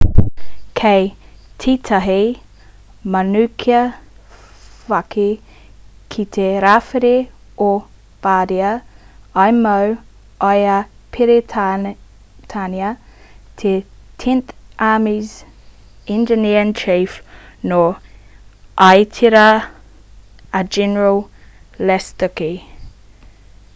[0.79, 0.99] ki
[1.63, 2.21] tētahi
[3.15, 5.25] manukāwhaki
[6.15, 7.11] ki te rāwhiti
[7.65, 7.67] o
[8.27, 8.71] bardia
[9.43, 9.93] i mau
[10.61, 10.79] i a
[11.17, 12.89] peretānia
[13.63, 13.75] te
[14.25, 14.57] tenth
[14.89, 15.37] army's
[16.17, 17.19] engineer-in-chief
[17.73, 17.83] nō
[18.89, 19.45] itāria
[20.61, 21.23] a general
[21.91, 22.51] lastucci